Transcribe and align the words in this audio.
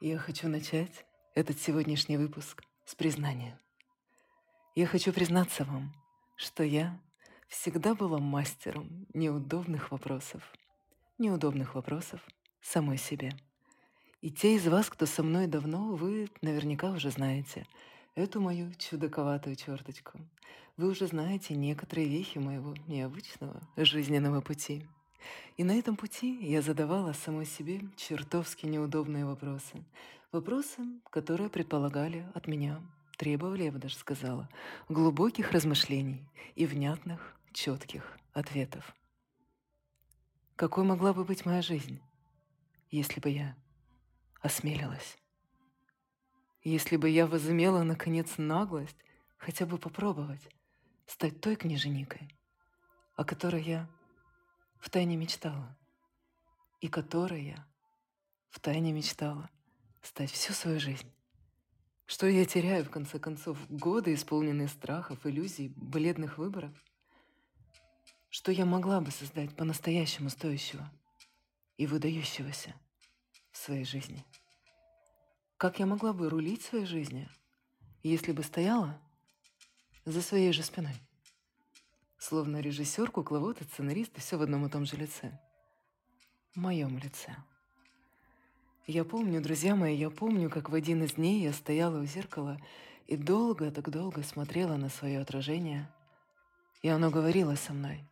Я 0.00 0.16
хочу 0.16 0.48
начать 0.48 1.04
этот 1.34 1.60
сегодняшний 1.60 2.18
выпуск 2.18 2.62
с 2.84 2.94
признания. 2.94 3.58
Я 4.76 4.86
хочу 4.86 5.12
признаться 5.12 5.64
вам, 5.64 5.92
что 6.36 6.62
я 6.62 7.00
всегда 7.48 7.96
была 7.96 8.20
мастером 8.20 9.08
неудобных 9.12 9.90
вопросов. 9.90 10.54
Неудобных 11.18 11.74
вопросов 11.74 12.20
самой 12.60 12.96
себе. 12.96 13.32
И 14.20 14.30
те 14.30 14.54
из 14.54 14.68
вас, 14.68 14.88
кто 14.88 15.04
со 15.04 15.24
мной 15.24 15.48
давно, 15.48 15.96
вы 15.96 16.28
наверняка 16.42 16.92
уже 16.92 17.10
знаете 17.10 17.66
эту 18.14 18.40
мою 18.40 18.72
чудаковатую 18.74 19.56
черточку. 19.56 20.20
Вы 20.76 20.90
уже 20.90 21.08
знаете 21.08 21.56
некоторые 21.56 22.06
вехи 22.06 22.38
моего 22.38 22.72
необычного 22.86 23.60
жизненного 23.76 24.42
пути. 24.42 24.86
И 25.56 25.64
на 25.64 25.78
этом 25.78 25.96
пути 25.96 26.38
я 26.44 26.62
задавала 26.62 27.12
самой 27.12 27.46
себе 27.46 27.80
чертовски 27.96 28.66
неудобные 28.66 29.24
вопросы. 29.24 29.84
Вопросы, 30.30 30.82
которые 31.10 31.48
предполагали 31.48 32.26
от 32.34 32.46
меня, 32.46 32.80
требовали, 33.16 33.64
я 33.64 33.72
бы 33.72 33.78
даже 33.78 33.96
сказала, 33.96 34.48
глубоких 34.88 35.52
размышлений 35.52 36.22
и 36.54 36.66
внятных, 36.66 37.34
четких 37.52 38.16
ответов. 38.32 38.94
Какой 40.54 40.84
могла 40.84 41.12
бы 41.12 41.24
быть 41.24 41.44
моя 41.44 41.62
жизнь, 41.62 42.00
если 42.90 43.20
бы 43.20 43.30
я 43.30 43.56
осмелилась? 44.40 45.16
Если 46.62 46.96
бы 46.96 47.08
я 47.08 47.26
возымела, 47.26 47.82
наконец, 47.82 48.38
наглость 48.38 48.96
хотя 49.36 49.66
бы 49.66 49.78
попробовать 49.78 50.48
стать 51.06 51.40
той 51.40 51.56
княженикой, 51.56 52.36
о 53.16 53.24
которой 53.24 53.62
я 53.62 53.88
втайне 54.80 55.16
мечтала, 55.16 55.76
и 56.80 56.88
которой 56.88 57.44
я 57.44 57.66
втайне 58.50 58.92
мечтала 58.92 59.50
стать 60.02 60.30
всю 60.30 60.52
свою 60.52 60.80
жизнь. 60.80 61.10
Что 62.06 62.26
я 62.26 62.46
теряю, 62.46 62.84
в 62.84 62.90
конце 62.90 63.18
концов, 63.18 63.58
годы, 63.68 64.14
исполненные 64.14 64.68
страхов, 64.68 65.26
иллюзий, 65.26 65.68
бледных 65.76 66.38
выборов? 66.38 66.72
Что 68.30 68.50
я 68.50 68.64
могла 68.64 69.00
бы 69.00 69.10
создать 69.10 69.54
по-настоящему 69.54 70.30
стоящего 70.30 70.90
и 71.76 71.86
выдающегося 71.86 72.74
в 73.52 73.58
своей 73.58 73.84
жизни? 73.84 74.24
Как 75.58 75.80
я 75.80 75.86
могла 75.86 76.12
бы 76.12 76.30
рулить 76.30 76.62
своей 76.62 76.86
жизнью, 76.86 77.28
если 78.02 78.32
бы 78.32 78.42
стояла 78.42 78.98
за 80.04 80.22
своей 80.22 80.52
же 80.52 80.62
спиной? 80.62 80.94
Словно 82.18 82.60
режиссер, 82.60 83.10
кукловод 83.10 83.60
и 83.60 83.64
сценарист, 83.64 84.18
все 84.18 84.36
в 84.36 84.42
одном 84.42 84.66
и 84.66 84.70
том 84.70 84.84
же 84.84 84.96
лице. 84.96 85.38
В 86.54 86.56
моем 86.56 86.98
лице. 86.98 87.36
Я 88.86 89.04
помню, 89.04 89.40
друзья 89.40 89.76
мои, 89.76 89.94
я 89.94 90.10
помню, 90.10 90.50
как 90.50 90.70
в 90.70 90.74
один 90.74 91.04
из 91.04 91.12
дней 91.12 91.42
я 91.42 91.52
стояла 91.52 92.00
у 92.00 92.04
зеркала 92.04 92.58
и 93.06 93.16
долго, 93.16 93.70
так 93.70 93.90
долго 93.90 94.22
смотрела 94.22 94.76
на 94.76 94.88
свое 94.88 95.20
отражение, 95.20 95.88
и 96.82 96.88
оно 96.88 97.10
говорило 97.10 97.54
со 97.54 97.72
мной. 97.72 98.04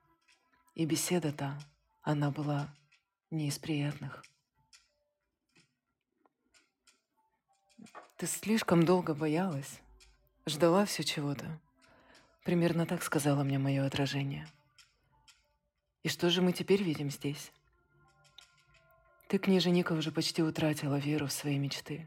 И 0.75 0.85
беседа 0.85 1.33
та, 1.33 1.59
она 2.03 2.31
была 2.31 2.69
не 3.31 3.49
из 3.49 3.59
приятных. 3.59 4.23
Ты 8.17 8.27
слишком 8.27 8.85
долго 8.85 9.15
боялась, 9.15 9.81
ждала 10.47 10.85
все 10.85 11.03
чего-то. 11.03 11.61
Примерно 12.47 12.87
так 12.87 13.03
сказала 13.03 13.43
мне 13.43 13.59
мое 13.59 13.85
отражение. 13.85 14.47
И 16.05 16.09
что 16.09 16.31
же 16.31 16.43
мы 16.43 16.53
теперь 16.53 16.81
видим 16.81 17.11
здесь? 17.11 17.51
Ты, 19.27 19.39
княженика, 19.39 19.95
уже 19.95 20.13
почти 20.13 20.45
утратила 20.45 20.95
веру 20.95 21.27
в 21.27 21.33
свои 21.33 21.59
мечты. 21.59 22.07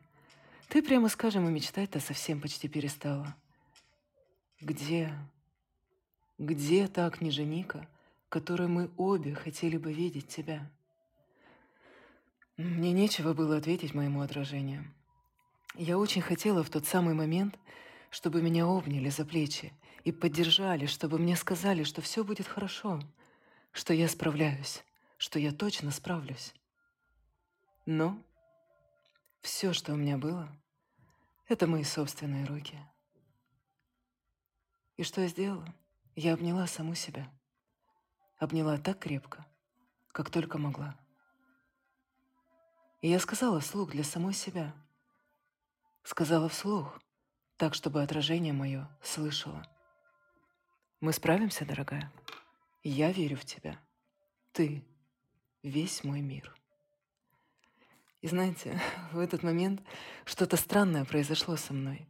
Ты, 0.69 0.81
прямо 0.81 1.09
скажем, 1.09 1.45
и 1.49 1.51
мечтать-то 1.51 1.99
совсем 1.99 2.39
почти 2.39 2.69
перестала. 2.69 3.35
Где, 4.61 5.13
где 6.37 6.87
та 6.87 7.09
княженика, 7.09 7.85
которой 8.29 8.69
мы 8.69 8.89
обе 8.95 9.35
хотели 9.35 9.75
бы 9.75 9.91
видеть 9.91 10.29
тебя? 10.29 10.71
Мне 12.55 12.93
нечего 12.93 13.33
было 13.33 13.57
ответить 13.57 13.93
моему 13.93 14.21
отражению. 14.21 14.85
Я 15.75 15.97
очень 15.97 16.21
хотела 16.21 16.63
в 16.63 16.69
тот 16.69 16.85
самый 16.85 17.13
момент, 17.13 17.59
чтобы 18.09 18.41
меня 18.41 18.67
обняли 18.67 19.09
за 19.09 19.25
плечи 19.25 19.73
и 20.03 20.11
поддержали, 20.11 20.85
чтобы 20.85 21.17
мне 21.17 21.35
сказали, 21.35 21.83
что 21.83 22.01
все 22.01 22.23
будет 22.23 22.47
хорошо, 22.47 23.01
что 23.71 23.93
я 23.93 24.07
справляюсь, 24.07 24.83
что 25.17 25.39
я 25.39 25.51
точно 25.51 25.91
справлюсь. 25.91 26.53
Но 27.85 28.21
все, 29.41 29.73
что 29.73 29.93
у 29.93 29.95
меня 29.95 30.17
было, 30.17 30.49
это 31.47 31.67
мои 31.67 31.83
собственные 31.83 32.45
руки. 32.45 32.77
И 34.97 35.03
что 35.03 35.21
я 35.21 35.27
сделала? 35.27 35.73
Я 36.15 36.33
обняла 36.33 36.67
саму 36.67 36.93
себя. 36.95 37.31
Обняла 38.37 38.77
так 38.77 38.99
крепко, 38.99 39.45
как 40.11 40.29
только 40.29 40.57
могла. 40.57 40.97
И 43.01 43.09
я 43.09 43.19
сказала 43.19 43.61
вслух 43.61 43.91
для 43.91 44.03
самой 44.03 44.33
себя. 44.33 44.73
Сказала 46.03 46.49
вслух, 46.49 46.99
так, 47.55 47.73
чтобы 47.73 48.03
отражение 48.03 48.53
мое 48.53 48.89
слышало. 49.01 49.65
Мы 51.01 51.13
справимся, 51.13 51.63
дорогая. 51.63 52.11
Я 52.83 53.13
верю 53.13 53.37
в 53.37 53.45
тебя. 53.45 53.79
Ты— 54.51 54.83
весь 55.63 56.03
мой 56.03 56.19
мир. 56.19 56.53
И 58.21 58.27
знаете, 58.27 58.77
в 59.13 59.19
этот 59.19 59.41
момент 59.41 59.81
что-то 60.25 60.57
странное 60.57 61.05
произошло 61.05 61.55
со 61.55 61.73
мной. 61.73 62.05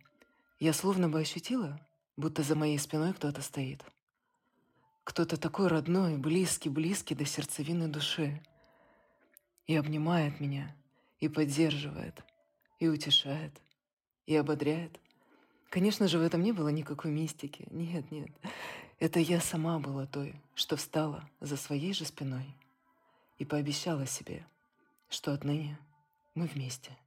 Я 0.59 0.73
словно 0.73 1.07
бы 1.07 1.19
ощутила, 1.19 1.79
будто 2.17 2.41
за 2.41 2.55
моей 2.55 2.79
спиной 2.79 3.13
кто-то 3.13 3.43
стоит. 3.43 3.85
Кто-то 5.03 5.37
такой 5.37 5.67
родной, 5.67 6.17
близкий, 6.17 6.69
близкий 6.69 7.13
до 7.13 7.25
сердцевины 7.25 7.89
души. 7.89 8.41
И 9.67 9.75
обнимает 9.75 10.39
меня, 10.39 10.75
и 11.19 11.29
поддерживает, 11.29 12.23
и 12.79 12.87
утешает, 12.87 13.53
и 14.25 14.35
ободряет— 14.35 14.99
Конечно 15.69 16.07
же, 16.07 16.17
в 16.17 16.23
этом 16.23 16.41
не 16.41 16.51
было 16.51 16.69
никакой 16.69 17.11
мистики. 17.11 17.67
Нет, 17.69 18.09
нет. 18.11 18.31
Это 18.97 19.19
я 19.19 19.39
сама 19.39 19.79
была 19.79 20.07
той, 20.07 20.35
что 20.55 20.75
встала 20.75 21.29
за 21.39 21.57
своей 21.57 21.93
же 21.93 22.05
спиной 22.05 22.55
и 23.37 23.45
пообещала 23.45 24.05
себе, 24.07 24.45
что 25.09 25.31
отныне 25.31 25.77
мы 26.33 26.47
вместе. 26.47 26.97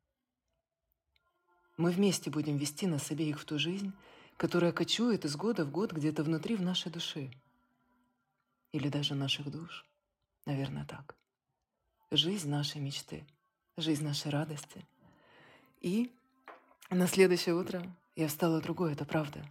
Мы 1.76 1.90
вместе 1.90 2.30
будем 2.30 2.56
вести 2.56 2.86
нас 2.86 3.10
обеих 3.10 3.40
в 3.40 3.44
ту 3.44 3.58
жизнь, 3.58 3.92
которая 4.36 4.72
кочует 4.72 5.24
из 5.24 5.36
года 5.36 5.64
в 5.64 5.70
год 5.70 5.92
где-то 5.92 6.22
внутри 6.22 6.54
в 6.54 6.62
нашей 6.62 6.92
души. 6.92 7.30
Или 8.70 8.88
даже 8.88 9.14
наших 9.14 9.50
душ. 9.50 9.84
Наверное, 10.46 10.84
так. 10.84 11.16
Жизнь 12.10 12.48
нашей 12.48 12.80
мечты, 12.80 13.24
жизнь 13.76 14.04
нашей 14.04 14.30
радости. 14.30 14.86
И 15.80 16.12
на 16.90 17.06
следующее 17.06 17.54
утро 17.54 17.84
я 18.14 18.28
встала 18.28 18.60
другой, 18.60 18.92
это 18.92 19.04
правда. 19.04 19.44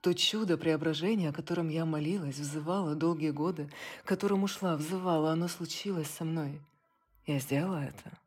То 0.00 0.12
чудо 0.12 0.58
преображения, 0.58 1.30
о 1.30 1.32
котором 1.32 1.68
я 1.68 1.84
молилась, 1.84 2.38
взывала 2.38 2.94
долгие 2.94 3.30
годы, 3.30 3.70
которому 4.04 4.46
шла, 4.46 4.76
взывала, 4.76 5.32
оно 5.32 5.48
случилось 5.48 6.10
со 6.10 6.24
мной. 6.24 6.60
Я 7.26 7.38
сделала 7.38 7.82
это. 7.82 8.18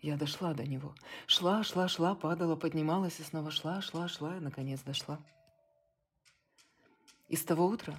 Я 0.00 0.16
дошла 0.16 0.54
до 0.54 0.64
него. 0.64 0.94
Шла, 1.26 1.62
шла, 1.62 1.88
шла, 1.88 2.14
падала, 2.14 2.56
поднималась 2.56 3.18
и 3.18 3.22
снова 3.22 3.50
шла, 3.50 3.82
шла, 3.82 4.08
шла 4.08 4.36
и, 4.36 4.40
наконец, 4.40 4.80
дошла. 4.82 5.18
И 7.28 7.36
с 7.36 7.44
того 7.44 7.66
утра 7.66 7.98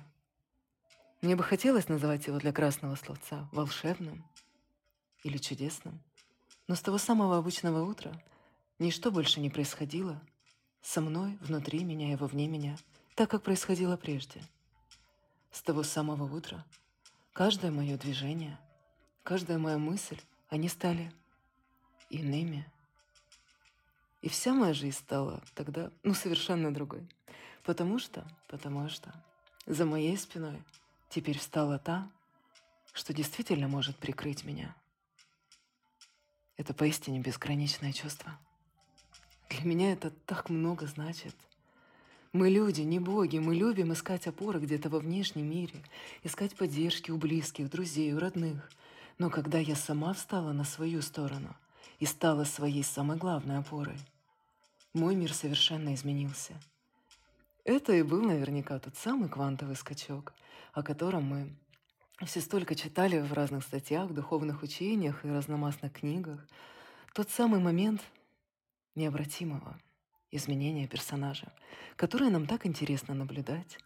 мне 1.21 1.35
бы 1.35 1.43
хотелось 1.43 1.89
называть 1.89 2.25
его 2.27 2.39
для 2.39 2.53
красного 2.53 2.95
словца 2.95 3.47
волшебным 3.51 4.23
или 5.23 5.37
чудесным. 5.37 6.01
Но 6.67 6.75
с 6.75 6.81
того 6.81 6.97
самого 6.97 7.37
обычного 7.37 7.83
утра 7.83 8.19
ничто 8.79 9.11
больше 9.11 9.41
не 9.41 9.49
происходило— 9.49 10.21
со 10.87 11.01
мной, 11.01 11.37
внутри 11.41 11.83
меня 11.83 12.13
и 12.13 12.15
вовне 12.15 12.47
меня, 12.47 12.77
так, 13.13 13.29
как 13.29 13.43
происходило 13.43 13.97
прежде. 13.97 14.41
С 15.51 15.61
того 15.61 15.83
самого 15.83 16.33
утра 16.33 16.65
каждое 17.33 17.71
мое 17.71 17.97
движение, 17.97 18.57
каждая 19.23 19.57
моя 19.57 19.77
мысль, 19.77 20.17
они 20.47 20.69
стали 20.69 21.11
иными. 22.09 22.65
И 24.21 24.29
вся 24.29 24.53
моя 24.53 24.73
жизнь 24.73 24.97
стала 24.97 25.43
тогда, 25.55 25.91
ну, 26.03 26.13
совершенно 26.13 26.73
другой. 26.73 27.05
Потому 27.63 27.99
что, 27.99 28.25
потому 28.47 28.87
что 28.87 29.13
за 29.65 29.85
моей 29.85 30.15
спиной 30.17 30.63
теперь 31.09 31.37
встала 31.37 31.79
та, 31.79 32.09
что 32.93 33.13
действительно 33.13 33.67
может 33.67 33.97
прикрыть 33.97 34.45
меня. 34.45 34.73
Это 36.55 36.73
поистине 36.73 37.19
безграничное 37.19 37.91
чувство. 37.91 38.39
Для 39.49 39.63
меня 39.63 39.93
это 39.93 40.11
так 40.25 40.49
много 40.49 40.87
значит. 40.87 41.35
Мы 42.33 42.49
люди, 42.49 42.81
не 42.81 42.99
боги, 42.99 43.37
мы 43.37 43.55
любим 43.55 43.93
искать 43.93 44.27
опоры 44.27 44.59
где-то 44.59 44.89
во 44.89 44.99
внешнем 44.99 45.49
мире, 45.49 45.81
искать 46.23 46.55
поддержки 46.55 47.11
у 47.11 47.17
близких, 47.17 47.69
друзей, 47.69 48.13
у 48.13 48.19
родных. 48.19 48.69
Но 49.17 49.29
когда 49.29 49.57
я 49.57 49.75
сама 49.75 50.13
встала 50.13 50.51
на 50.51 50.63
свою 50.63 51.01
сторону 51.01 51.55
и 51.99 52.05
стала 52.05 52.43
своей 52.43 52.83
самой 52.83 53.17
главной 53.17 53.57
опорой. 53.57 53.97
Мой 54.93 55.15
мир 55.15 55.33
совершенно 55.33 55.93
изменился. 55.95 56.53
Это 57.63 57.93
и 57.93 58.01
был 58.01 58.21
наверняка 58.21 58.79
тот 58.79 58.95
самый 58.97 59.29
квантовый 59.29 59.75
скачок, 59.75 60.33
о 60.73 60.83
котором 60.83 61.23
мы 61.23 61.49
все 62.25 62.41
столько 62.41 62.75
читали 62.75 63.19
в 63.19 63.33
разных 63.33 63.63
статьях, 63.63 64.13
духовных 64.13 64.63
учениях 64.63 65.23
и 65.23 65.29
разномастных 65.29 65.93
книгах. 65.93 66.45
Тот 67.13 67.29
самый 67.29 67.59
момент 67.59 68.01
необратимого 68.97 69.79
изменения 70.31 70.87
персонажа, 70.87 71.53
которое 71.95 72.29
нам 72.29 72.47
так 72.47 72.65
интересно 72.65 73.13
наблюдать 73.13 73.77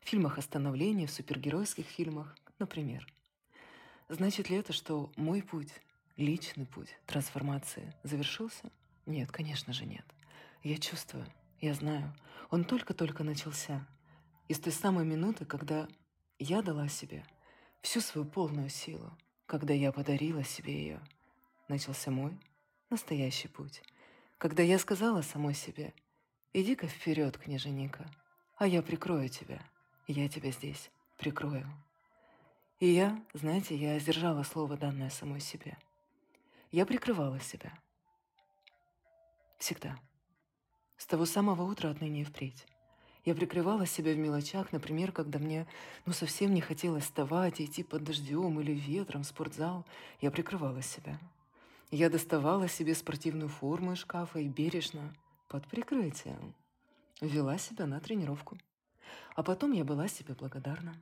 в 0.00 0.08
фильмах 0.08 0.38
о 0.38 0.42
становлении, 0.42 1.06
в 1.06 1.10
супергеройских 1.10 1.84
фильмах, 1.84 2.36
например. 2.58 3.06
Значит 4.08 4.48
ли 4.48 4.56
это, 4.56 4.72
что 4.72 5.12
мой 5.16 5.42
путь, 5.42 5.72
личный 6.16 6.66
путь 6.66 6.96
трансформации 7.06 7.92
завершился? 8.02 8.70
Нет, 9.06 9.30
конечно 9.30 9.72
же 9.72 9.84
нет. 9.84 10.04
Я 10.62 10.78
чувствую, 10.78 11.26
я 11.60 11.74
знаю, 11.74 12.14
он 12.50 12.64
только-только 12.64 13.24
начался. 13.24 13.86
И 14.48 14.54
с 14.54 14.60
той 14.60 14.72
самой 14.72 15.04
минуты, 15.04 15.44
когда 15.44 15.88
я 16.38 16.62
дала 16.62 16.88
себе 16.88 17.24
всю 17.82 18.00
свою 18.00 18.26
полную 18.26 18.68
силу, 18.68 19.10
когда 19.46 19.74
я 19.74 19.92
подарила 19.92 20.44
себе 20.44 20.74
ее, 20.74 21.00
начался 21.68 22.10
мой 22.10 22.38
настоящий 22.88 23.48
путь. 23.48 23.82
Когда 24.40 24.62
я 24.62 24.78
сказала 24.78 25.20
самой 25.20 25.52
себе, 25.52 25.92
иди-ка 26.54 26.86
вперед, 26.86 27.36
княженика, 27.36 28.10
а 28.56 28.66
я 28.66 28.80
прикрою 28.80 29.28
тебя, 29.28 29.60
я 30.06 30.30
тебя 30.30 30.50
здесь 30.50 30.90
прикрою. 31.18 31.70
И 32.78 32.86
я, 32.86 33.22
знаете, 33.34 33.76
я 33.76 33.98
сдержала 33.98 34.42
слово, 34.42 34.78
данное 34.78 35.10
самой 35.10 35.40
себе. 35.40 35.76
Я 36.72 36.86
прикрывала 36.86 37.38
себя. 37.38 37.70
Всегда. 39.58 39.98
С 40.96 41.04
того 41.04 41.26
самого 41.26 41.64
утра 41.64 41.90
отныне 41.90 42.22
и 42.22 42.24
впредь. 42.24 42.66
Я 43.26 43.34
прикрывала 43.34 43.84
себя 43.84 44.14
в 44.14 44.16
мелочах, 44.16 44.72
например, 44.72 45.12
когда 45.12 45.38
мне 45.38 45.66
ну, 46.06 46.14
совсем 46.14 46.54
не 46.54 46.62
хотелось 46.62 47.04
вставать 47.04 47.60
и 47.60 47.66
идти 47.66 47.82
под 47.82 48.04
дождем 48.04 48.58
или 48.58 48.72
ветром 48.72 49.22
в 49.22 49.26
спортзал. 49.26 49.84
Я 50.22 50.30
прикрывала 50.30 50.80
себя. 50.80 51.20
Я 51.90 52.08
доставала 52.08 52.68
себе 52.68 52.94
спортивную 52.94 53.48
форму 53.48 53.94
из 53.94 53.98
шкафа 53.98 54.38
и 54.38 54.48
бережно, 54.48 55.12
под 55.48 55.66
прикрытием, 55.66 56.54
вела 57.20 57.58
себя 57.58 57.86
на 57.86 57.98
тренировку. 57.98 58.56
А 59.34 59.42
потом 59.42 59.72
я 59.72 59.84
была 59.84 60.06
себе 60.06 60.34
благодарна. 60.34 60.94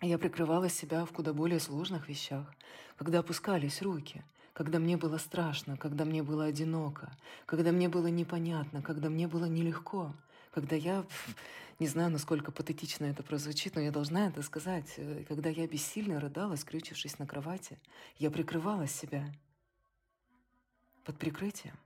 Я 0.00 0.18
прикрывала 0.18 0.68
себя 0.68 1.04
в 1.04 1.10
куда 1.10 1.32
более 1.32 1.58
сложных 1.58 2.08
вещах, 2.08 2.54
когда 2.96 3.18
опускались 3.18 3.82
руки, 3.82 4.22
когда 4.52 4.78
мне 4.78 4.96
было 4.96 5.18
страшно, 5.18 5.76
когда 5.76 6.04
мне 6.04 6.22
было 6.22 6.44
одиноко, 6.44 7.10
когда 7.44 7.72
мне 7.72 7.88
было 7.88 8.06
непонятно, 8.06 8.82
когда 8.82 9.10
мне 9.10 9.26
было 9.26 9.46
нелегко, 9.46 10.14
когда 10.52 10.76
я, 10.76 11.04
не 11.80 11.88
знаю, 11.88 12.12
насколько 12.12 12.52
патетично 12.52 13.06
это 13.06 13.24
прозвучит, 13.24 13.74
но 13.74 13.80
я 13.80 13.90
должна 13.90 14.28
это 14.28 14.42
сказать, 14.42 14.94
э, 14.98 15.24
когда 15.26 15.48
я 15.48 15.66
бессильно 15.66 16.20
рыдала, 16.20 16.54
скрючившись 16.54 17.18
на 17.18 17.26
кровати, 17.26 17.80
я 18.18 18.30
прикрывала 18.30 18.86
себя 18.86 19.32
под 21.06 21.18
прикрытием. 21.18 21.78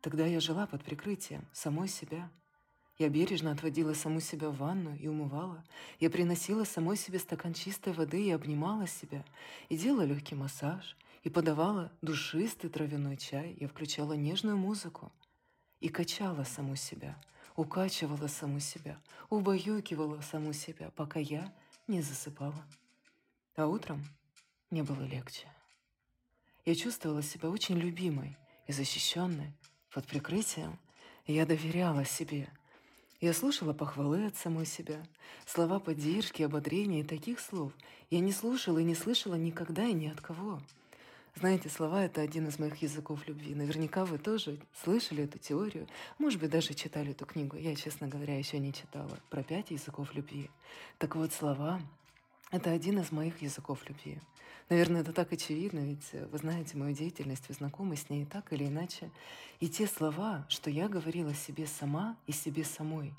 Тогда 0.00 0.24
я 0.24 0.40
жила 0.40 0.66
под 0.66 0.82
прикрытием 0.82 1.46
самой 1.52 1.88
себя– 1.88 2.30
я 3.00 3.08
бережно 3.08 3.52
отводила 3.52 3.94
саму 3.94 4.20
себя 4.20 4.50
в 4.50 4.58
ванну 4.58 4.94
и 4.94 5.08
умывала. 5.08 5.64
Я 6.00 6.10
приносила 6.10 6.64
самой 6.64 6.98
себе 6.98 7.18
стакан 7.18 7.54
чистой 7.54 7.94
воды 7.94 8.22
и 8.26 8.30
обнимала 8.30 8.86
себя. 8.86 9.24
И 9.70 9.78
делала 9.78 10.02
легкий 10.02 10.34
массаж. 10.34 10.98
И 11.22 11.30
подавала 11.30 11.90
душистый 12.02 12.68
травяной 12.68 13.16
чай. 13.16 13.56
Я 13.58 13.68
включала 13.68 14.12
нежную 14.12 14.58
музыку. 14.58 15.10
И 15.80 15.88
качала 15.88 16.44
саму 16.44 16.76
себя. 16.76 17.16
Укачивала 17.56 18.26
саму 18.26 18.60
себя. 18.60 19.00
Убаюкивала 19.30 20.20
саму 20.20 20.52
себя, 20.52 20.90
пока 20.94 21.20
я 21.20 21.54
не 21.88 22.02
засыпала. 22.02 22.66
А 23.56 23.66
утром 23.66 24.04
мне 24.68 24.82
было 24.82 25.04
легче. 25.04 25.46
Я 26.64 26.74
чувствовала 26.74 27.22
себя 27.22 27.50
очень 27.50 27.78
любимой 27.78 28.36
и 28.66 28.72
защищенной 28.72 29.52
под 29.92 30.06
прикрытием. 30.06 30.78
Я 31.26 31.46
доверяла 31.46 32.04
себе– 32.04 32.48
я 33.20 33.34
слушала 33.34 33.74
похвалы 33.74 34.24
от 34.24 34.36
самой 34.36 34.64
себя, 34.64 35.02
слова 35.44 35.78
поддержки, 35.78 36.42
ободрения 36.42 37.00
и 37.00 37.04
таких 37.04 37.38
слов. 37.38 37.70
Я 38.08 38.20
не 38.20 38.32
слушала 38.32 38.78
и 38.78 38.84
не 38.84 38.94
слышала 38.94 39.34
никогда 39.34 39.84
и 39.84 39.92
ни 39.92 40.06
от 40.06 40.22
кого. 40.22 40.58
Знаете, 41.34 41.68
слова— 41.68 42.02
это 42.06 42.22
один 42.22 42.48
из 42.48 42.58
моих 42.58 42.80
языков 42.80 43.28
любви. 43.28 43.54
Наверняка 43.54 44.06
вы 44.06 44.16
тоже 44.16 44.58
слышали 44.82 45.24
эту 45.24 45.38
теорию, 45.38 45.86
может 46.18 46.40
быть, 46.40 46.50
даже 46.50 46.72
читали 46.72 47.10
эту 47.10 47.26
книгу. 47.26 47.58
Я, 47.58 47.76
честно 47.76 48.08
говоря, 48.08 48.38
еще 48.38 48.58
не 48.58 48.72
читала 48.72 49.18
про 49.28 49.42
пять 49.42 49.70
языков 49.70 50.14
любви. 50.14 50.48
Так 50.96 51.14
вот, 51.14 51.34
слова— 51.34 51.82
это 52.50 52.70
один 52.70 52.98
из 52.98 53.12
моих 53.12 53.42
языков 53.42 53.80
любви. 53.88 54.20
Наверное, 54.68 55.00
это 55.00 55.12
так 55.12 55.32
очевидно, 55.32 55.80
ведь 55.80 56.08
э, 56.12 56.26
вы 56.26 56.38
знаете 56.38 56.76
мою 56.76 56.94
деятельность, 56.94 57.48
вы 57.48 57.54
знакомы 57.54 57.96
с 57.96 58.08
ней 58.08 58.24
так 58.24 58.52
или 58.52 58.66
иначе. 58.66 59.10
И 59.58 59.68
те 59.68 59.86
слова, 59.86 60.46
что 60.48 60.70
я 60.70 60.88
говорила 60.88 61.34
себе 61.34 61.66
сама 61.66 62.16
и 62.26 62.32
себе 62.32 62.64
самой, 62.64 63.14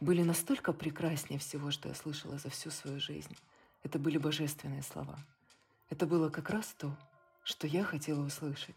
были 0.00 0.22
настолько 0.22 0.72
прекраснее 0.72 1.38
всего, 1.38 1.70
что 1.70 1.88
я 1.88 1.94
слышала 1.94 2.38
за 2.38 2.50
всю 2.50 2.70
свою 2.70 3.00
жизнь. 3.00 3.34
Это 3.82 3.98
были 3.98 4.18
божественные 4.18 4.82
слова. 4.82 5.18
Это 5.88 6.06
было 6.06 6.28
как 6.28 6.50
раз 6.50 6.74
то, 6.78 6.96
что 7.44 7.66
я 7.66 7.82
хотела 7.82 8.24
услышать. 8.24 8.76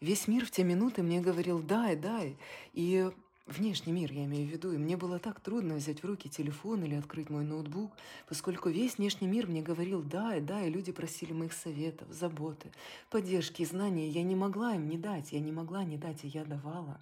Весь 0.00 0.28
мир 0.28 0.44
в 0.44 0.50
те 0.50 0.64
минуты 0.64 1.02
мне 1.02 1.20
говорил 1.20 1.62
«дай, 1.62 1.96
дай». 1.96 2.38
И 2.72 3.10
внешний 3.46 3.92
мир, 3.92 4.12
я 4.12 4.24
имею 4.24 4.48
в 4.48 4.50
виду. 4.50 4.72
И 4.72 4.78
мне 4.78 4.96
было 4.96 5.18
так 5.18 5.40
трудно 5.40 5.74
взять 5.74 6.02
в 6.02 6.06
руки 6.06 6.28
телефон 6.28 6.84
или 6.84 6.94
открыть 6.94 7.30
мой 7.30 7.44
ноутбук, 7.44 7.92
поскольку 8.26 8.68
весь 8.68 8.98
внешний 8.98 9.26
мир 9.26 9.46
мне 9.46 9.62
говорил 9.62 10.02
«да» 10.02 10.36
и 10.36 10.40
«да», 10.40 10.62
и 10.62 10.70
люди 10.70 10.92
просили 10.92 11.32
моих 11.32 11.52
советов, 11.52 12.08
заботы, 12.10 12.72
поддержки, 13.10 13.64
знаний. 13.64 14.08
Я 14.08 14.22
не 14.22 14.34
могла 14.34 14.74
им 14.74 14.88
не 14.88 14.98
дать, 14.98 15.32
я 15.32 15.40
не 15.40 15.52
могла 15.52 15.84
не 15.84 15.98
дать, 15.98 16.24
и 16.24 16.28
я 16.28 16.44
давала. 16.44 17.00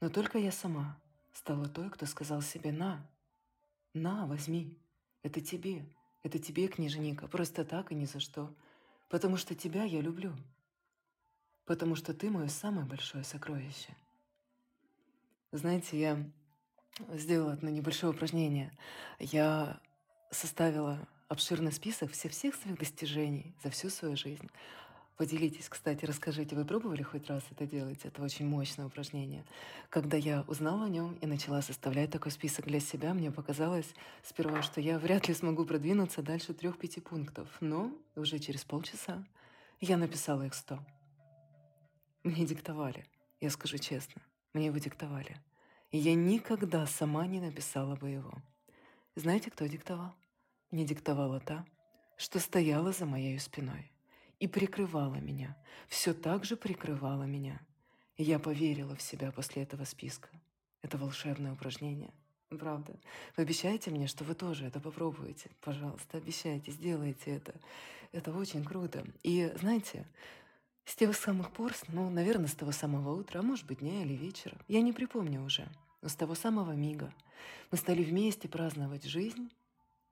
Но 0.00 0.08
только 0.08 0.38
я 0.38 0.52
сама 0.52 0.98
стала 1.32 1.68
той, 1.68 1.90
кто 1.90 2.06
сказал 2.06 2.40
себе 2.40 2.72
«на, 2.72 3.06
на, 3.94 4.26
возьми, 4.26 4.76
это 5.22 5.40
тебе, 5.40 5.84
это 6.22 6.38
тебе, 6.38 6.68
княженика, 6.68 7.26
просто 7.26 7.64
так 7.64 7.92
и 7.92 7.94
ни 7.94 8.04
за 8.04 8.20
что, 8.20 8.54
потому 9.08 9.36
что 9.36 9.54
тебя 9.54 9.84
я 9.84 10.00
люблю» 10.00 10.32
потому 11.68 11.96
что 11.96 12.14
ты 12.14 12.30
мое 12.30 12.48
самое 12.48 12.86
большое 12.86 13.22
сокровище. 13.24 13.94
Знаете, 15.52 16.00
я 16.00 16.24
сделала 17.12 17.52
одно 17.52 17.68
небольшое 17.68 18.14
упражнение. 18.14 18.72
Я 19.18 19.78
составила 20.30 20.98
обширный 21.28 21.70
список 21.70 22.10
всех 22.12 22.32
всех 22.32 22.54
своих 22.54 22.78
достижений 22.78 23.54
за 23.62 23.68
всю 23.68 23.90
свою 23.90 24.16
жизнь. 24.16 24.48
Поделитесь, 25.18 25.68
кстати, 25.68 26.06
расскажите, 26.06 26.56
вы 26.56 26.64
пробовали 26.64 27.02
хоть 27.02 27.28
раз 27.28 27.42
это 27.50 27.66
делать? 27.66 28.00
Это 28.04 28.22
очень 28.22 28.46
мощное 28.46 28.86
упражнение. 28.86 29.44
Когда 29.90 30.16
я 30.16 30.44
узнала 30.48 30.86
о 30.86 30.88
нем 30.88 31.18
и 31.20 31.26
начала 31.26 31.60
составлять 31.60 32.10
такой 32.10 32.32
список 32.32 32.64
для 32.64 32.80
себя, 32.80 33.12
мне 33.12 33.30
показалось 33.30 33.92
сперва, 34.22 34.62
что 34.62 34.80
я 34.80 34.98
вряд 34.98 35.28
ли 35.28 35.34
смогу 35.34 35.66
продвинуться 35.66 36.22
дальше 36.22 36.54
трех-пяти 36.54 37.02
пунктов. 37.02 37.46
Но 37.60 37.92
уже 38.16 38.38
через 38.38 38.64
полчаса 38.64 39.22
я 39.80 39.98
написала 39.98 40.46
их 40.46 40.54
сто. 40.54 40.78
Мне 42.22 42.44
диктовали, 42.44 43.06
я 43.40 43.50
скажу 43.50 43.78
честно, 43.78 44.20
мне 44.52 44.66
его 44.66 44.78
диктовали. 44.78 45.36
И 45.90 45.98
я 45.98 46.14
никогда 46.14 46.86
сама 46.86 47.26
не 47.26 47.40
написала 47.40 47.96
бы 47.96 48.10
его. 48.10 48.32
Знаете, 49.14 49.50
кто 49.50 49.66
диктовал? 49.66 50.14
Мне 50.70 50.84
диктовала 50.84 51.40
та, 51.40 51.64
что 52.16 52.40
стояла 52.40 52.92
за 52.92 53.06
моей 53.06 53.38
спиной 53.38 53.90
и 54.38 54.46
прикрывала 54.46 55.16
меня, 55.16 55.56
все 55.88 56.12
так 56.12 56.44
же 56.44 56.56
прикрывала 56.56 57.24
меня. 57.24 57.60
И 58.16 58.24
я 58.24 58.38
поверила 58.38 58.96
в 58.96 59.02
себя 59.02 59.32
после 59.32 59.62
этого 59.62 59.84
списка. 59.84 60.28
Это 60.82 60.98
волшебное 60.98 61.52
упражнение. 61.52 62.12
Правда. 62.50 62.98
Вы 63.36 63.42
обещаете 63.42 63.90
мне, 63.90 64.06
что 64.06 64.24
вы 64.24 64.34
тоже 64.34 64.66
это 64.66 64.80
попробуете? 64.80 65.50
Пожалуйста, 65.60 66.18
обещайте, 66.18 66.72
сделайте 66.72 67.36
это. 67.36 67.54
Это 68.12 68.32
очень 68.32 68.64
круто. 68.64 69.04
И 69.22 69.52
знаете, 69.60 70.06
с 70.88 70.96
тех 70.96 71.14
самых 71.14 71.50
пор, 71.50 71.74
ну, 71.88 72.08
наверное, 72.08 72.46
с 72.46 72.54
того 72.54 72.72
самого 72.72 73.12
утра, 73.20 73.40
а 73.40 73.42
может 73.42 73.66
быть, 73.66 73.80
дня 73.80 74.02
или 74.02 74.14
вечера, 74.14 74.56
я 74.68 74.80
не 74.80 74.94
припомню 74.94 75.44
уже, 75.44 75.68
но 76.00 76.08
с 76.08 76.14
того 76.14 76.34
самого 76.34 76.72
мига 76.72 77.12
мы 77.70 77.76
стали 77.76 78.02
вместе 78.02 78.48
праздновать 78.48 79.04
жизнь. 79.04 79.50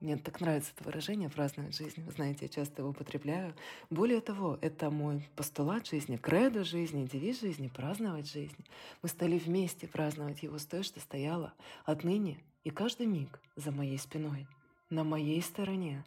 Мне 0.01 0.19
так 0.19 0.39
нравится 0.43 0.73
это 0.77 0.85
выражение 0.85 1.31
«праздновать 1.31 1.75
жизнь». 1.75 2.03
Вы 2.05 2.13
знаете, 2.13 2.41
я 2.43 2.49
часто 2.51 2.83
его 2.83 2.91
употребляю. 2.91 3.55
Более 3.89 4.21
того, 4.21 4.59
это 4.61 4.91
мой 4.91 5.27
постулат 5.35 5.87
жизни, 5.87 6.19
кредо 6.19 6.65
жизни, 6.65 7.09
девиз 7.11 7.41
жизни, 7.41 7.69
праздновать 7.69 8.31
жизнь. 8.31 8.63
Мы 9.01 9.09
стали 9.09 9.39
вместе 9.39 9.89
праздновать 9.89 10.43
его 10.43 10.59
с 10.59 10.67
той, 10.67 10.83
что 10.83 11.01
стояла 11.01 11.55
отныне 11.87 12.39
и 12.65 12.69
каждый 12.69 13.07
миг 13.07 13.41
за 13.57 13.73
моей 13.73 13.97
спиной, 13.99 14.47
на 14.91 15.03
моей 15.03 15.41
стороне, 15.41 16.05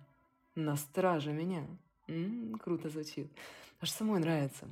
на 0.53 0.75
страже 0.75 1.33
меня. 1.33 1.65
М-м, 2.07 2.59
круто 2.59 2.89
звучит. 2.89 3.31
Аж 3.81 3.91
самой 3.91 4.19
нравится. 4.19 4.67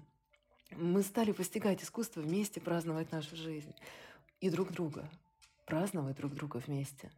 Мы 0.72 1.02
стали 1.02 1.32
постигать 1.32 1.82
искусство 1.82 2.20
вместе, 2.20 2.60
праздновать 2.60 3.12
нашу 3.12 3.36
жизнь. 3.38 3.74
И 4.42 4.50
друг 4.50 4.72
друга. 4.72 5.10
Праздновать 5.66 6.18
друг 6.18 6.34
друга 6.34 6.58
вместе. 6.58 7.10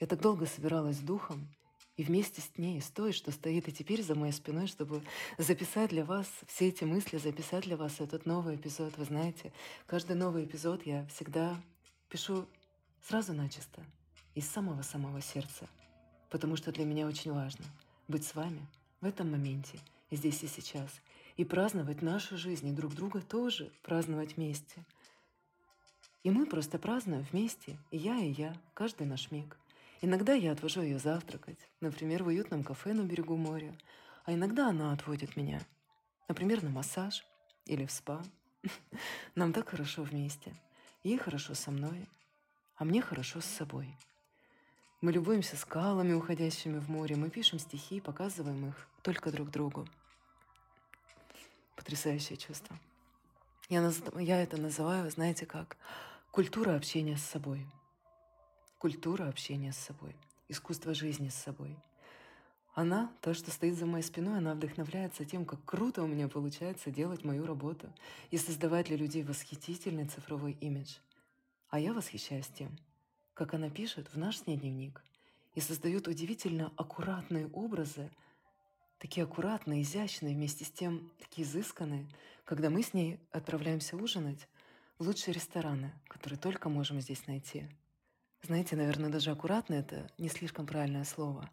Я 0.00 0.06
так 0.06 0.20
долго 0.20 0.46
собиралась 0.46 0.96
с 0.96 1.00
духом, 1.00 1.48
и 1.96 2.04
вместе 2.04 2.40
с 2.40 2.56
ней, 2.56 2.80
с 2.80 2.88
той, 2.90 3.12
что 3.12 3.32
стоит 3.32 3.68
и 3.68 3.72
теперь 3.72 4.02
за 4.02 4.14
моей 4.14 4.32
спиной, 4.32 4.68
чтобы 4.68 5.02
записать 5.36 5.90
для 5.90 6.04
вас 6.04 6.28
все 6.46 6.68
эти 6.68 6.84
мысли, 6.84 7.18
записать 7.18 7.64
для 7.64 7.76
вас 7.76 8.00
этот 8.00 8.24
новый 8.24 8.54
эпизод. 8.54 8.96
Вы 8.96 9.04
знаете, 9.04 9.52
каждый 9.86 10.14
новый 10.14 10.44
эпизод 10.44 10.86
я 10.86 11.04
всегда 11.06 11.60
пишу 12.08 12.46
сразу 13.02 13.32
начисто, 13.32 13.84
из 14.36 14.48
самого-самого 14.48 15.20
сердца, 15.20 15.68
потому 16.30 16.54
что 16.54 16.70
для 16.70 16.84
меня 16.84 17.06
очень 17.06 17.32
важно 17.32 17.64
быть 18.06 18.24
с 18.24 18.36
вами 18.36 18.64
в 19.00 19.06
этом 19.06 19.32
моменте, 19.32 19.80
здесь 20.16 20.42
и 20.42 20.46
сейчас, 20.46 20.90
и 21.36 21.44
праздновать 21.44 22.02
нашу 22.02 22.36
жизнь, 22.36 22.68
и 22.68 22.72
друг 22.72 22.94
друга 22.94 23.20
тоже 23.20 23.72
праздновать 23.82 24.36
вместе. 24.36 24.84
И 26.24 26.30
мы 26.30 26.46
просто 26.46 26.78
празднуем 26.78 27.26
вместе, 27.30 27.78
и 27.90 27.98
я, 27.98 28.18
и 28.18 28.30
я, 28.30 28.56
каждый 28.74 29.06
наш 29.06 29.30
миг– 29.30 29.58
Иногда 30.00 30.32
я 30.32 30.52
отвожу 30.52 30.82
ее 30.82 31.00
завтракать, 31.00 31.58
например, 31.80 32.22
в 32.22 32.28
уютном 32.28 32.62
кафе 32.62 32.92
на 32.92 33.02
берегу 33.02 33.36
моря, 33.36 33.74
а 34.24 34.32
иногда 34.32 34.68
она 34.68 34.92
отводит 34.92 35.34
меня, 35.34 35.60
например, 36.28 36.62
на 36.62 36.70
массаж 36.70 37.24
или 37.66 37.84
в 37.84 37.90
спа. 37.90 38.22
Нам 39.34 39.52
так 39.52 39.68
хорошо 39.68 40.04
вместе. 40.04 40.54
Ей 41.02 41.18
хорошо 41.18 41.54
со 41.54 41.72
мной, 41.72 42.08
а 42.76 42.84
мне 42.84 43.02
хорошо 43.02 43.40
с 43.40 43.44
собой. 43.44 43.96
Мы 45.00 45.10
любуемся 45.10 45.56
скалами, 45.56 46.12
уходящими 46.12 46.78
в 46.78 46.88
море, 46.88 47.16
мы 47.16 47.28
пишем 47.28 47.58
стихи 47.58 47.96
и 47.96 48.00
показываем 48.00 48.68
их 48.68 48.88
только 49.02 49.32
друг 49.32 49.50
другу. 49.50 49.88
Потрясающее 51.78 52.36
чувство. 52.36 52.78
Я, 53.70 53.80
наз... 53.80 54.02
я 54.18 54.42
это 54.42 54.60
называю, 54.60 55.10
знаете 55.10 55.46
как, 55.46 55.78
культура 56.30 56.76
общения 56.76 57.16
с 57.16 57.22
собой– 57.22 57.66
культура 58.78 59.28
общения 59.28 59.72
с 59.72 59.76
собой, 59.76 60.14
искусство 60.48 60.94
жизни 60.94 61.28
с 61.28 61.34
собой. 61.34 61.76
Она, 62.74 63.12
то, 63.20 63.34
что 63.34 63.50
стоит 63.50 63.76
за 63.76 63.86
моей 63.86 64.04
спиной, 64.04 64.38
она 64.38 64.54
вдохновляется 64.54 65.24
тем, 65.24 65.44
как 65.44 65.64
круто 65.64 66.04
у 66.04 66.06
меня 66.06 66.28
получается 66.28 66.92
делать 66.92 67.24
мою 67.24 67.44
работу 67.44 67.92
и 68.30 68.38
создавать 68.38 68.86
для 68.86 68.96
людей 68.96 69.24
восхитительный 69.24 70.06
цифровой 70.06 70.56
имидж. 70.60 70.98
А 71.70 71.80
я 71.80 71.92
восхищаюсь 71.92 72.46
тем, 72.46 72.78
как 73.34 73.52
она 73.52 73.68
пишет 73.68 74.08
в 74.14 74.16
наш 74.16 74.38
с 74.38 74.46
ней 74.46 74.56
дневник 74.56 75.02
и 75.56 75.60
создает 75.60 76.06
удивительно 76.06 76.72
аккуратные 76.76 77.48
образы, 77.48 78.12
такие 78.98 79.24
аккуратные, 79.24 79.82
изящные, 79.82 80.34
вместе 80.34 80.64
с 80.64 80.70
тем 80.70 81.10
такие 81.18 81.46
изысканные, 81.46 82.06
когда 82.44 82.70
мы 82.70 82.82
с 82.82 82.94
ней 82.94 83.20
отправляемся 83.30 83.96
ужинать 83.96 84.48
в 84.98 85.06
лучшие 85.06 85.34
рестораны, 85.34 85.92
которые 86.08 86.38
только 86.38 86.68
можем 86.68 87.00
здесь 87.00 87.26
найти– 87.26 87.66
знаете, 88.42 88.76
наверное, 88.76 89.10
даже 89.10 89.30
аккуратно 89.30 89.74
это 89.74 90.10
не 90.16 90.28
слишком 90.28 90.66
правильное 90.66 91.04
слово. 91.04 91.50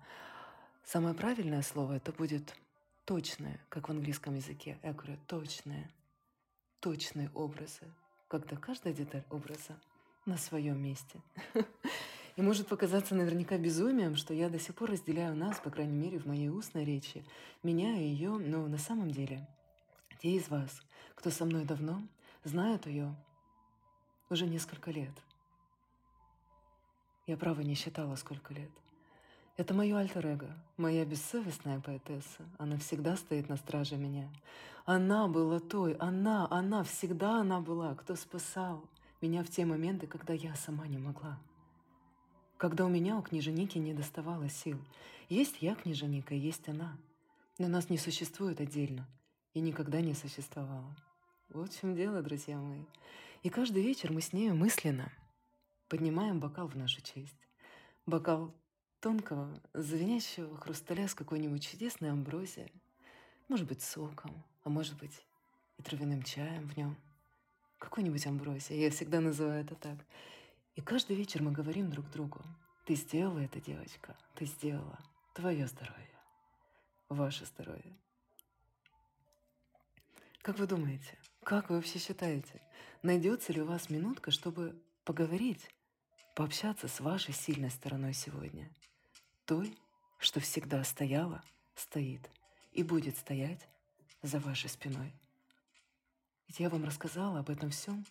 Самое 0.84 1.16
правильное 1.16 1.64
слово 1.64 1.94
это 1.94 2.12
будет 2.12 2.56
точное, 3.06 3.60
как 3.70 3.88
в 3.88 3.92
английском 3.92 4.36
языке. 4.36 4.78
Говорю 4.84 5.18
точное, 5.28 5.90
точные 6.80 7.32
образы, 7.34 7.92
когда 8.28 8.56
каждая 8.56 8.94
деталь 8.94 9.24
образа 9.30 9.80
на 10.26 10.38
своем 10.38 10.82
месте. 10.82 11.22
И 12.36 12.42
может 12.42 12.68
показаться 12.68 13.16
наверняка 13.16 13.58
безумием, 13.58 14.16
что 14.16 14.34
я 14.34 14.50
до 14.50 14.60
сих 14.60 14.76
пор 14.76 14.92
разделяю 14.92 15.36
нас, 15.36 15.60
по 15.60 15.70
крайней 15.70 15.96
мере, 15.96 16.20
в 16.20 16.26
моей 16.26 16.50
устной 16.50 16.84
речи, 16.84 17.24
меняю 17.64 18.00
ее, 18.00 18.32
но 18.32 18.68
на 18.68 18.78
самом 18.78 19.12
деле 19.12 19.48
те 20.22 20.36
из 20.36 20.50
вас, 20.50 20.82
кто 21.16 21.30
со 21.30 21.46
мной 21.46 21.64
давно, 21.66 22.02
знают 22.44 22.88
ее 22.88 23.16
уже 24.30 24.46
несколько 24.48 24.92
лет– 24.92 25.14
я, 27.28 27.38
право, 27.38 27.62
не 27.62 27.74
считала, 27.74 28.16
сколько 28.16 28.54
лет. 28.54 28.70
Это 29.58 29.74
мое 29.74 29.98
альтер-эго, 29.98 30.54
моя 30.78 31.06
бессовестная 31.06 31.80
поэтесса. 31.80 32.44
Она 32.60 32.78
всегда 32.78 33.18
стоит 33.18 33.50
на 33.50 33.58
страже 33.58 33.96
меня. 33.96 34.30
Она 34.86 35.28
была 35.28 35.60
той, 35.60 35.94
она, 35.94 36.48
она, 36.52 36.84
всегда 36.84 37.40
она 37.40 37.62
была, 37.62 37.96
кто 37.96 38.16
спасал 38.16 38.84
меня 39.22 39.44
в 39.44 39.50
те 39.50 39.66
моменты, 39.66 40.06
когда 40.06 40.34
я 40.34 40.54
сама 40.56 40.86
не 40.86 41.00
могла. 41.00 41.40
Когда 42.58 42.86
у 42.86 42.90
меня, 42.90 43.18
у 43.18 43.22
княженики, 43.22 43.78
не 43.78 43.94
доставало 43.94 44.50
сил. 44.50 44.80
Есть 45.30 45.58
я, 45.62 45.76
княженика, 45.76 46.34
есть 46.36 46.68
она. 46.70 46.98
Но 47.58 47.68
нас 47.68 47.90
не 47.90 47.98
существует 47.98 48.60
отдельно 48.60 49.08
и 49.54 49.60
никогда 49.60 50.02
не 50.02 50.14
существовало. 50.14 50.96
Вот 51.50 51.72
в 51.72 51.80
чем 51.80 51.96
дело, 51.96 52.22
друзья 52.22 52.58
мои. 52.58 52.84
И 53.44 53.50
каждый 53.50 53.84
вечер 53.84 54.12
мы 54.12 54.22
с 54.22 54.34
ней 54.34 54.52
мысленно– 54.52 55.12
Поднимаем 55.88 56.40
бокал 56.40 56.68
в 56.68 56.76
нашу 56.76 57.00
честь. 57.02 57.38
Бокал 58.08 58.52
тонкого, 59.02 59.48
звенящего 59.74 60.58
хрусталя 60.58 61.08
с 61.08 61.14
какой-нибудь 61.14 61.64
чудесной 61.64 62.10
амброзией. 62.10 62.72
Может 63.50 63.68
быть, 63.68 63.84
соком, 63.84 64.44
а 64.64 64.70
может 64.70 64.98
быть, 64.98 65.22
и 65.78 65.84
травяным 65.84 66.24
чаем 66.24 66.68
в 66.68 66.76
нем. 66.76 66.98
Какой-нибудь 67.78 68.26
амброзия, 68.26 68.78
я 68.78 68.90
всегда 68.90 69.20
называю 69.22 69.64
это 69.64 69.76
так. 69.76 69.98
И 70.76 70.82
каждый 70.82 71.16
вечер 71.16 71.42
мы 71.42 71.52
говорим 71.52 71.90
друг 71.90 72.10
другу, 72.12 72.42
ты 72.86 72.96
сделала 72.96 73.40
это, 73.40 73.62
девочка, 73.62 74.18
ты 74.36 74.46
сделала. 74.46 75.00
Твое 75.34 75.68
здоровье, 75.68 76.20
ваше 77.10 77.46
здоровье. 77.46 77.98
Как 80.42 80.60
вы 80.60 80.68
думаете, 80.68 81.18
как 81.44 81.70
вы 81.70 81.78
вообще 81.78 81.98
считаете, 81.98 82.62
найдется 83.04 83.54
ли 83.54 83.62
у 83.62 83.66
вас 83.66 83.90
минутка, 83.90 84.32
чтобы 84.32 84.80
поговорить, 85.04 85.70
пообщаться 86.36 86.88
с 86.88 87.00
вашей 87.00 87.34
сильной 87.34 87.72
стороной 87.72 88.14
сегодня, 88.14 88.70
той, 89.46 89.78
что 90.20 90.40
всегда 90.40 90.84
стояла, 90.84 91.44
стоит 91.76 92.30
и 92.72 92.84
будет 92.84 93.18
стоять 93.18 93.68
за 94.22 94.40
вашей 94.40 94.70
спиной. 94.70 95.14
Ведь 96.48 96.60
я 96.60 96.70
вам 96.70 96.84
рассказала 96.84 97.40
об 97.40 97.50
этом 97.50 97.70
всем 97.70 98.06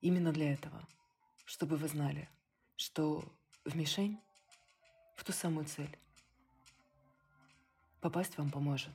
именно 0.00 0.32
для 0.32 0.52
этого, 0.52 0.86
чтобы 1.44 1.76
вы 1.76 1.88
знали, 1.88 2.28
что 2.76 3.24
в 3.64 3.76
мишень, 3.76 4.20
в 5.16 5.24
ту 5.24 5.32
самую 5.32 5.66
цель, 5.66 5.98
попасть 8.00 8.36
вам 8.38 8.50
поможет 8.50 8.92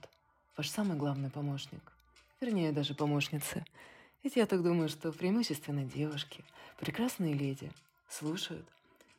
ваш 0.57 0.69
самый 0.69 0.97
главный 0.97 1.29
помощник, 1.29 1.93
вернее 2.41 2.71
даже 2.71 2.93
помощница– 2.93 3.65
ведь 4.21 4.35
я 4.35 4.45
так 4.45 4.63
думаю, 4.63 4.89
что 4.89 5.13
преимущественно 5.13 5.85
девушки, 5.85 6.43
прекрасные 6.77 7.33
леди, 7.33 7.71
слушают 8.09 8.67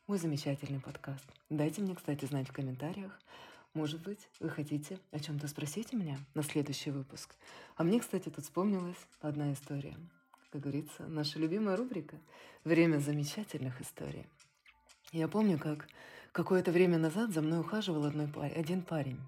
мой 0.06 0.18
замечательный 0.18 0.78
подкаст. 0.78 1.24
Дайте 1.48 1.80
мне, 1.80 1.94
кстати, 1.94 2.26
знать 2.26 2.48
в 2.48 2.52
комментариях. 2.52 3.18
Может 3.72 4.02
быть, 4.02 4.28
вы 4.40 4.50
хотите 4.50 4.98
о 5.10 5.18
чем-то 5.18 5.48
спросить 5.48 5.94
меня 5.94 6.18
на 6.34 6.42
следующий 6.42 6.90
выпуск. 6.90 7.34
А 7.76 7.82
мне, 7.84 7.98
кстати, 7.98 8.28
тут 8.28 8.44
вспомнилась 8.44 8.98
одна 9.22 9.54
история. 9.54 9.96
Как 10.50 10.62
говорится, 10.62 11.06
наша 11.06 11.38
любимая 11.38 11.76
рубрика 11.76 12.16
«Время 12.64 12.98
замечательных 12.98 13.80
историй». 13.80 14.26
Я 15.12 15.28
помню, 15.28 15.58
как 15.58 15.86
какое-то 16.32 16.72
время 16.72 16.98
назад 16.98 17.30
за 17.30 17.40
мной 17.40 17.60
ухаживал 17.60 18.04
одной, 18.04 18.28
один 18.50 18.82
парень. 18.82 19.20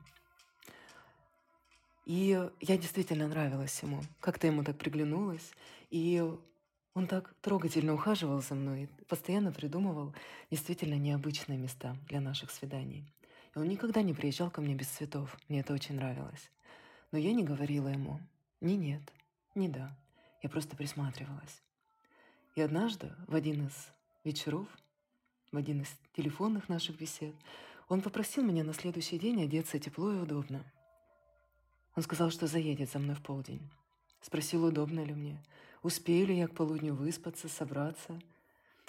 И 2.07 2.50
я 2.61 2.76
действительно 2.76 3.29
нравилась 3.29 3.81
ему. 3.85 4.02
Как-то 4.19 4.49
ему 4.49 4.64
так 4.64 4.76
приглянулась. 4.79 5.52
И 5.91 6.21
он 6.95 7.07
так 7.07 7.35
трогательно 7.41 7.95
ухаживал 7.95 8.43
за 8.43 8.55
мной, 8.57 8.88
постоянно 9.07 9.52
придумывал 9.52 10.14
действительно 10.50 10.95
необычные 10.95 11.57
места 11.57 11.97
для 12.09 12.21
наших 12.21 12.50
свиданий. 12.50 13.05
И 13.55 13.59
он 13.59 13.69
никогда 13.69 14.02
не 14.02 14.12
приезжал 14.12 14.50
ко 14.50 14.61
мне 14.61 14.75
без 14.75 14.88
цветов. 14.88 15.38
Мне 15.49 15.61
это 15.61 15.73
очень 15.73 15.95
нравилось. 15.95 16.50
Но 17.12 17.19
я 17.19 17.33
не 17.33 17.45
говорила 17.45 17.88
ему 17.88 18.21
ни 18.61 18.73
нет, 18.73 19.02
ни 19.55 19.69
да. 19.69 19.97
Я 20.43 20.49
просто 20.49 20.77
присматривалась. 20.77 21.63
И 22.55 22.61
однажды, 22.61 23.13
в 23.27 23.35
один 23.35 23.67
из 23.67 23.89
вечеров, 24.25 24.69
в 25.51 25.57
один 25.57 25.83
из 25.83 25.89
телефонных 26.15 26.69
наших 26.69 26.99
бесед, 26.99 27.35
он 27.89 28.03
попросил 28.03 28.45
меня 28.45 28.65
на 28.65 28.75
следующий 28.75 29.19
день 29.19 29.43
одеться 29.43 29.79
тепло 29.79 30.13
и 30.13 30.19
удобно– 30.19 30.65
он 31.95 32.03
сказал, 32.03 32.31
что 32.31 32.47
заедет 32.47 32.91
за 32.91 32.99
мной 32.99 33.15
в 33.15 33.23
полдень. 33.23 33.69
Спросил, 34.23 34.65
удобно 34.65 35.05
ли 35.05 35.15
мне. 35.15 35.43
Успею 35.83 36.27
ли 36.27 36.39
я 36.39 36.49
к 36.49 36.55
полудню 36.55 36.95
выспаться, 36.95 37.49
собраться. 37.49 38.19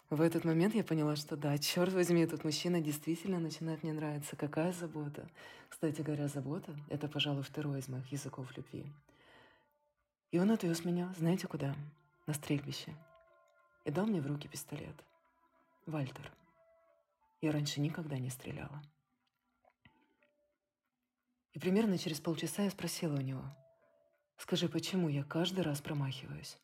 В 0.10 0.22
этот 0.22 0.45
момент 0.45 0.75
я 0.75 0.83
поняла, 0.83 1.15
что 1.15 1.36
да, 1.36 1.57
черт 1.57 1.91
возьми, 1.91 2.22
этот 2.22 2.43
мужчина 2.43 2.79
действительно 2.79 3.39
начинает 3.39 3.83
мне 3.83 3.93
нравиться. 3.93 4.36
Какая 4.36 4.72
забота. 4.72 5.27
Кстати 5.69 6.01
говоря, 6.01 6.27
забота— 6.27 6.74
это, 6.89 7.07
пожалуй, 7.07 7.43
второй 7.43 7.79
из 7.79 7.88
моих 7.88 8.10
языков 8.12 8.55
любви. 8.55 8.86
И 10.33 10.39
он 10.39 10.49
отвез 10.49 10.83
меня, 10.83 11.13
знаете 11.15 11.47
куда? 11.47 11.75
На 12.25 12.33
стрельбище. 12.33 12.95
И 13.85 13.91
дал 13.91 14.07
мне 14.07 14.19
в 14.19 14.25
руки 14.25 14.47
пистолет. 14.47 14.95
Вальтер. 15.85 16.33
Я 17.39 17.51
раньше 17.51 17.79
никогда 17.79 18.17
не 18.17 18.31
стреляла. 18.31 18.81
И 21.51 21.59
примерно 21.59 21.99
через 21.99 22.19
полчаса 22.19 22.63
я 22.63 22.71
спросила 22.71 23.13
у 23.13 23.21
него, 23.21 23.43
«Скажи, 24.37 24.67
почему 24.67 25.07
я 25.07 25.23
каждый 25.23 25.61
раз 25.61 25.81
промахиваюсь?» 25.81 26.57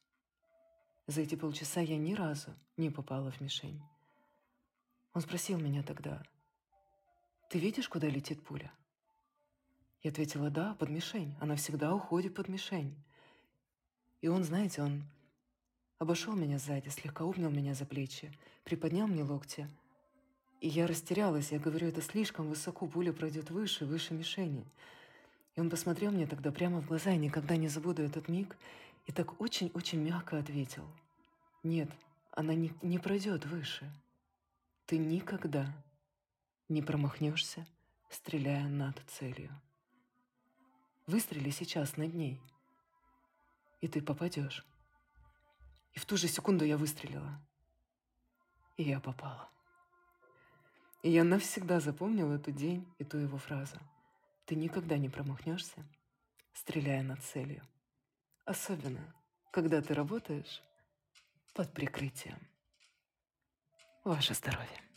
За 1.05 1.21
эти 1.21 1.35
полчаса 1.35 1.79
я 1.79 1.99
ни 1.99 2.15
разу 2.15 2.55
не 2.75 2.89
попала 2.89 3.29
в 3.29 3.39
мишень. 3.39 3.83
Он 5.13 5.21
спросил 5.21 5.59
меня 5.59 5.83
тогда, 5.83 6.23
«Ты 7.51 7.59
видишь, 7.59 7.87
куда 7.87 8.07
летит 8.07 8.43
пуля?» 8.43 8.73
Я 10.01 10.09
ответила, 10.09 10.49
«Да, 10.49 10.73
под 10.73 10.89
мишень. 10.89 11.37
Она 11.39 11.55
всегда 11.55 11.93
уходит 11.93 12.33
под 12.33 12.47
мишень». 12.47 12.97
И 14.21 14.27
он, 14.27 14.43
знаете, 14.43 14.81
он 14.81 15.03
обошел 15.97 16.33
меня 16.33 16.59
сзади, 16.59 16.89
слегка 16.89 17.23
обнял 17.23 17.49
меня 17.49 17.73
за 17.73 17.85
плечи, 17.85 18.31
приподнял 18.63 19.07
мне 19.07 19.23
локти. 19.23 19.67
И 20.61 20.67
я 20.67 20.87
растерялась. 20.87 21.51
Я 21.51 21.59
говорю, 21.59 21.87
это 21.87 22.01
слишком 22.01 22.47
высоко, 22.49 22.87
пуля 22.87 23.13
пройдет 23.13 23.49
выше, 23.49 23.85
выше 23.85 24.13
мишени. 24.13 24.65
И 25.55 25.61
он 25.61 25.69
посмотрел 25.69 26.11
мне 26.11 26.27
тогда 26.27 26.51
прямо 26.51 26.81
в 26.81 26.87
глаза, 26.87 27.11
и 27.11 27.17
никогда 27.17 27.55
не 27.55 27.67
забуду 27.67 28.01
этот 28.01 28.27
миг, 28.27 28.57
и 29.07 29.11
так 29.11 29.39
очень-очень 29.41 29.99
мягко 29.99 30.37
ответил. 30.37 30.85
Нет, 31.63 31.89
она 32.31 32.53
не, 32.53 32.71
не 32.81 32.99
пройдет 32.99 33.45
выше. 33.45 33.89
Ты 34.85 34.97
никогда 34.97 35.73
не 36.67 36.81
промахнешься, 36.81 37.65
стреляя 38.09 38.67
над 38.67 38.97
целью. 39.07 39.49
Выстрели 41.07 41.49
сейчас 41.49 41.97
над 41.97 42.13
ней, 42.13 42.39
и 43.81 43.87
ты 43.87 44.01
попадешь. 44.01 44.65
И 45.93 45.99
в 45.99 46.05
ту 46.05 46.17
же 46.17 46.27
секунду 46.27 46.65
я 46.65 46.77
выстрелила. 46.77 47.41
И 48.77 48.83
я 48.83 48.99
попала. 48.99 49.49
И 51.01 51.09
я 51.09 51.23
навсегда 51.23 51.79
запомнила 51.79 52.33
этот 52.33 52.55
день 52.55 52.87
и 52.97 53.03
ту 53.03 53.17
его 53.17 53.37
фразу. 53.37 53.77
Ты 54.45 54.55
никогда 54.55 54.97
не 54.97 55.09
промахнешься, 55.09 55.85
стреляя 56.53 57.03
над 57.03 57.23
целью. 57.23 57.65
Особенно, 58.45 59.13
когда 59.51 59.81
ты 59.81 59.93
работаешь 59.93 60.61
под 61.53 61.73
прикрытием. 61.73 62.39
Ваше 64.03 64.33
здоровье. 64.33 64.88